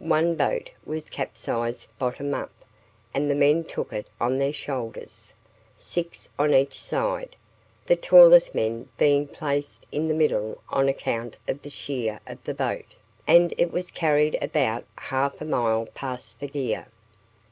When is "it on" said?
3.92-4.36